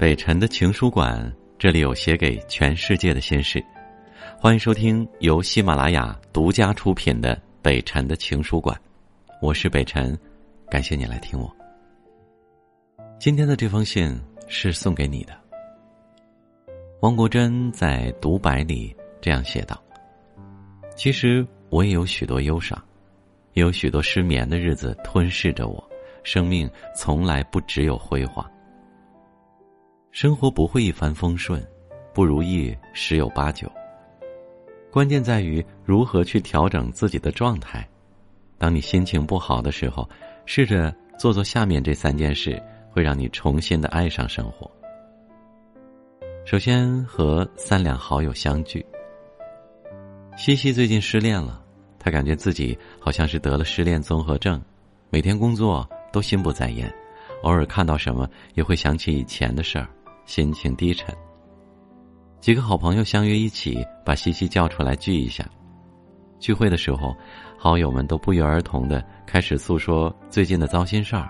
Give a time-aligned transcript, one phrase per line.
[0.00, 3.62] 北辰的情书馆，这里有写给全世界的心事。
[4.38, 8.74] 欢迎收听由喜马拉雅独家出品的《北辰的情书馆》，
[9.42, 10.18] 我是北辰，
[10.70, 11.54] 感谢你来听我。
[13.18, 14.18] 今天的这封信
[14.48, 15.38] 是送给你的。
[17.02, 19.78] 王国珍在独白里这样写道
[20.96, 22.82] ：“其实我也有许多忧伤，
[23.52, 25.90] 也有许多失眠的日子吞噬着我，
[26.24, 28.50] 生命从来不只有辉煌。”
[30.12, 31.64] 生活不会一帆风顺，
[32.12, 33.70] 不如意十有八九。
[34.90, 37.88] 关键在于如何去调整自己的状态。
[38.58, 40.08] 当你心情不好的时候，
[40.46, 42.60] 试着做做下面这三件事，
[42.90, 44.68] 会让你重新的爱上生活。
[46.44, 48.84] 首先和三两好友相聚。
[50.36, 51.62] 西西最近失恋了，
[52.00, 54.60] 她感觉自己好像是得了失恋综合症，
[55.08, 56.92] 每天工作都心不在焉，
[57.42, 59.88] 偶尔看到什么也会想起以前的事儿。
[60.24, 61.14] 心情低沉。
[62.40, 65.44] 几个好朋友相约一起把西西叫出来聚一下。
[66.38, 67.14] 聚会的时候，
[67.58, 71.28] 好友们都不约而同的开始诉说最近的糟心事儿，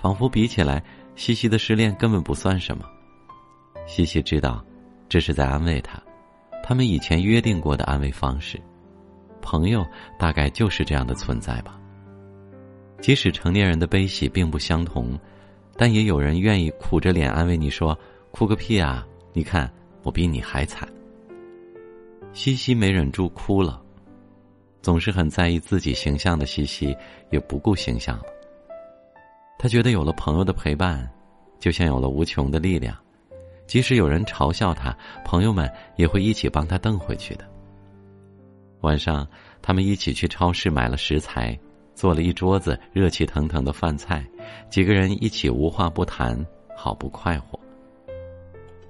[0.00, 0.82] 仿佛比起来，
[1.14, 2.84] 西西的失恋根本不算什么。
[3.86, 4.64] 西西知道，
[5.10, 6.02] 这是在安慰他，
[6.62, 8.58] 他们以前约定过的安慰方式。
[9.42, 9.86] 朋友
[10.18, 11.78] 大概就是这样的存在吧。
[13.00, 15.18] 即使成年人的悲喜并不相同，
[15.80, 17.98] 但也有人愿意苦着脸安慰你说。
[18.32, 19.04] 哭个屁啊！
[19.32, 20.86] 你看我比你还惨。
[22.34, 23.80] 西西没忍住哭了，
[24.82, 26.94] 总是很在意自己形象的西西
[27.30, 28.24] 也不顾形象了。
[29.58, 31.10] 他觉得有了朋友的陪伴，
[31.58, 32.94] 就像有了无穷的力量，
[33.66, 34.94] 即使有人嘲笑他，
[35.24, 37.44] 朋友们也会一起帮他瞪回去的。
[38.82, 39.26] 晚上，
[39.62, 41.58] 他们一起去超市买了食材，
[41.94, 44.24] 做了一桌子热气腾腾的饭菜，
[44.70, 46.44] 几个人一起无话不谈，
[46.76, 47.58] 好不快活。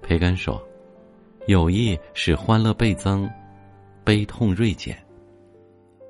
[0.00, 0.62] 培根说
[1.46, 3.28] ：“友谊使欢乐倍增，
[4.04, 4.96] 悲痛锐减。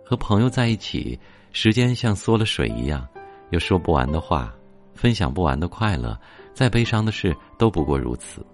[0.05, 1.19] 和朋友在一起，
[1.53, 3.07] 时间像缩了水一样，
[3.51, 4.53] 有说不完的话，
[4.95, 6.19] 分享不完的快乐，
[6.53, 8.45] 再悲伤的事都不过如此。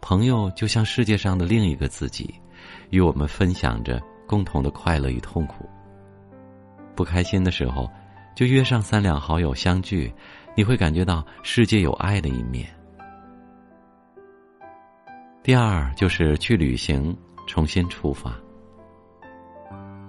[0.00, 2.34] 朋友就像世界上的另一个自己，
[2.90, 5.68] 与我们分享着共同的快乐与痛苦。
[6.94, 7.90] 不开心的时候，
[8.34, 10.12] 就约上三两好友相聚，
[10.56, 12.68] 你会感觉到世界有爱的一面。”
[15.42, 18.34] 第二就是去旅行，重新出发。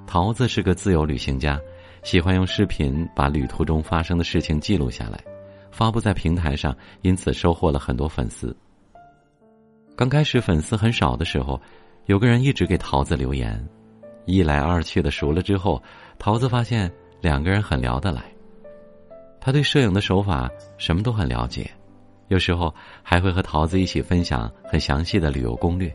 [0.05, 1.59] 桃子是个自由旅行家，
[2.03, 5.23] 喜欢用视频把旅途中发生的事情记录下来，
[5.71, 8.55] 发布在平台上，因此收获了很多粉丝。
[9.95, 11.59] 刚开始粉丝很少的时候，
[12.07, 13.65] 有个人一直给桃子留言，
[14.25, 15.81] 一来二去的熟了之后，
[16.19, 18.23] 桃子发现两个人很聊得来。
[19.39, 21.69] 他对摄影的手法什么都很了解。
[22.27, 22.73] 有时候
[23.03, 25.93] 还会和桃子一起分享很详细的旅游攻略。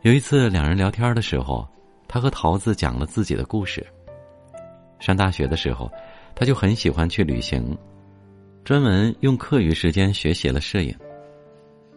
[0.00, 1.64] 有一次两人聊天的时候，
[2.08, 3.86] 他和桃子讲了自己的故事。
[4.98, 5.88] 上大学的时候，
[6.34, 7.76] 他就很喜欢去旅行，
[8.64, 10.92] 专门用课余时间学习了摄影。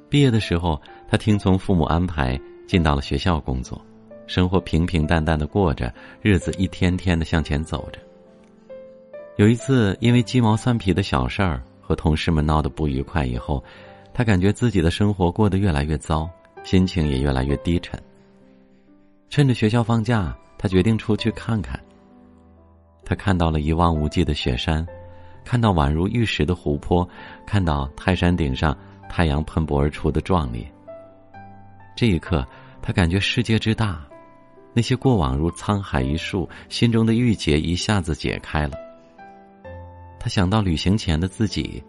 [0.08, 3.84] 毕业的时候，他听从父母安排进到了学校工作，
[4.28, 8.00] 生活平平淡淡的过着，日子一天天的向前走着。
[9.38, 11.62] 有一次因为鸡毛蒜皮的小事儿。
[11.88, 13.64] 和同事们闹得不愉快以后，
[14.12, 16.28] 他感觉自己的生活过得越来越糟，
[16.64, 18.02] 心情也越来越低沉。
[19.30, 21.80] 趁着学校放假，他决定出去看看。
[23.04, 24.84] 他看到了一望无际的雪山，
[25.44, 27.08] 看到宛如玉石的湖泊，
[27.46, 28.76] 看到泰山顶上
[29.08, 30.68] 太阳喷薄而出的壮丽。
[31.96, 32.44] 这一刻，
[32.82, 34.04] 他感觉世界之大，
[34.76, 38.78] 那些过往如沧海一粟，心中的郁结一下子解开了。
[40.20, 41.82] 他想到旅行前的自己，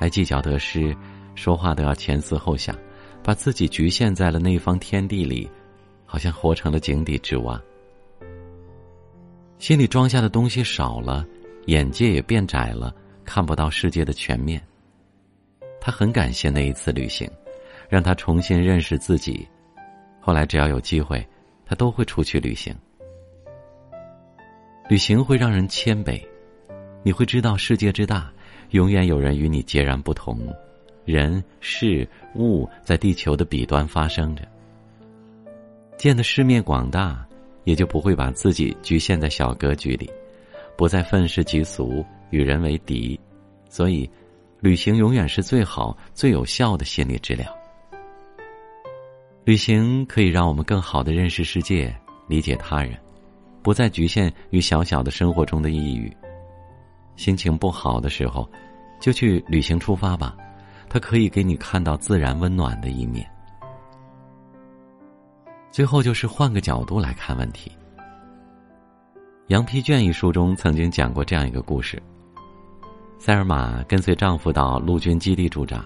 [0.00, 0.96] 还计较得失，
[1.34, 2.74] 说话都要前思后想，
[3.22, 5.46] 把自己局限在了那方天地里，
[6.06, 7.60] 好像活成了井底之蛙。
[9.58, 11.26] 心里装下的东西少了，
[11.66, 14.58] 眼界也变窄了，看不到世界的全面。
[15.78, 17.30] 他很感谢那一次旅行，
[17.90, 19.46] 让他重新认识自己。
[20.20, 21.26] 后来只要有机会，
[21.74, 22.74] 都会出去旅行。
[24.88, 26.20] 旅行会让人谦卑。
[27.02, 28.32] 你会知道世界之大，
[28.70, 30.38] 永远有人与你截然不同，
[31.04, 34.42] 人事物在地球的彼端发生着。
[35.96, 37.26] 见的世面广大，
[37.64, 40.10] 也就不会把自己局限在小格局里，
[40.76, 43.18] 不再愤世嫉俗，与人为敌。
[43.68, 44.08] 所以，
[44.60, 47.46] 旅行永远是最好、最有效的心理治疗。
[49.44, 51.94] 旅行可以让我们更好的认识世界，
[52.26, 52.98] 理解他人，
[53.62, 56.10] 不再局限于小小的生活中的抑郁。
[57.14, 58.50] 心情不好的时候，
[58.98, 60.34] 就去旅行出发吧，
[60.88, 63.30] 它可以给你看到自然温暖的一面。
[65.70, 67.70] 最后就是换个角度来看问题。
[69.48, 72.02] 《羊皮卷》一书中曾经讲过这样一个故事：
[73.18, 75.84] 塞尔玛跟随丈夫到陆军基地驻扎，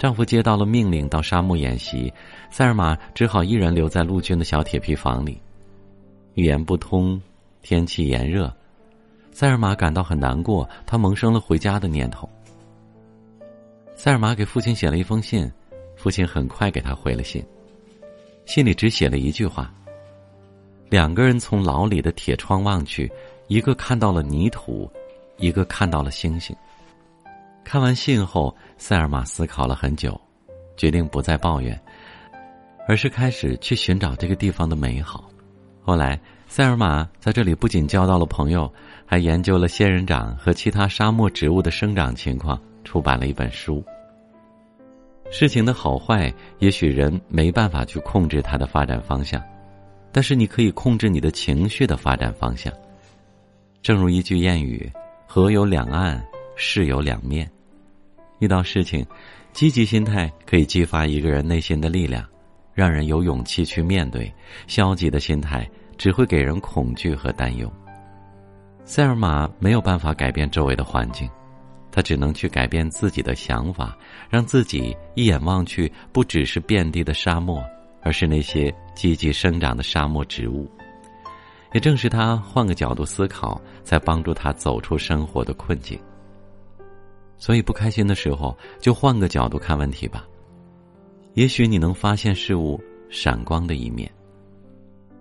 [0.00, 2.10] 丈夫接到了命令到沙漠演习，
[2.50, 5.38] 塞尔玛只好一人留在陆军的小铁皮房里。
[6.36, 7.20] 语言不通，
[7.60, 8.50] 天气炎热，
[9.30, 12.26] 塞尔玛感到很难过，她萌生了回家的念头。
[13.94, 15.52] 塞尔玛给父亲写了一封信，
[15.96, 17.44] 父亲很快给他回了信。
[18.46, 19.70] 信里只写了一句话。
[20.88, 23.12] 两个人从牢里的铁窗望去，
[23.48, 24.90] 一个看到了泥土，
[25.36, 26.56] 一个看到了星星。
[27.70, 30.20] 看完信后，塞尔玛思考了很久，
[30.76, 31.80] 决定不再抱怨，
[32.88, 35.30] 而是开始去寻找这个地方的美好。
[35.80, 38.68] 后来，塞尔玛在这里不仅交到了朋友，
[39.06, 43.84] 还研究了仙人掌和其他沙漠植物的生长情况，出版了一本书。
[45.30, 49.40] 事情的好坏，也许人没办法去控制它的发展方向，
[50.10, 52.72] 但是你可以控制你的情绪的发展方向。
[53.80, 54.90] 正如一句谚语
[55.24, 56.20] ：“河有两岸，
[56.56, 57.48] 事有两面。”
[58.40, 59.06] 遇到事情，
[59.52, 62.26] 积极心态可以激发一个人内心的力量，
[62.74, 64.24] 让人有勇气去面对；
[64.66, 65.66] 消极的心态
[65.96, 67.72] 只会给人恐惧和担忧。
[68.84, 71.30] 塞尔玛没有办法改变周围的环境。
[71.92, 73.98] 他只能去改变自己的想法，
[74.28, 77.60] 让自己一眼望去不只是遍地的沙漠，
[78.00, 80.70] 而是那些积极生长的沙漠植物。
[81.72, 86.00] 也正是他换个角度思考，才帮助他走出生活的困境。
[87.40, 90.28] 所以，不开心的时候就换个角度看问题吧，
[91.32, 92.78] 也许你能发现事物
[93.08, 94.08] 闪光的一面。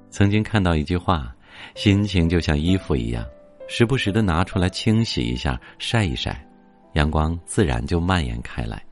[0.09, 1.33] 曾经看到一句话
[1.75, 3.25] ：“心情就像衣服一样，
[3.69, 6.45] 时不时的拿出来清洗一下，晒一晒。”
[6.93, 8.83] 阳光自然就蔓延开来。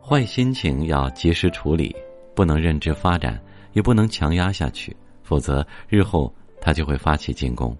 [0.00, 1.94] 坏心情要及时处理，
[2.34, 3.42] 不能任之发展，
[3.72, 7.76] 也不能强压下去，否则日后它就会发起进攻。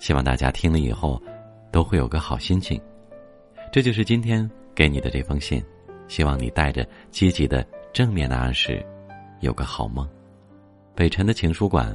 [0.00, 1.22] 希望大家听了以后，
[1.70, 2.78] 都会有个好心情。
[3.74, 5.60] 这就是今天给你的这封信，
[6.06, 8.80] 希望你带着积极的正面的暗示，
[9.40, 10.08] 有个好梦。
[10.94, 11.92] 北辰的情书馆，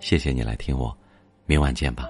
[0.00, 0.96] 谢谢你来听我，
[1.44, 2.08] 明晚见吧。